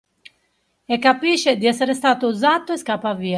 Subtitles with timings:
[0.87, 3.29] E capisce di essere stato usato e scappa via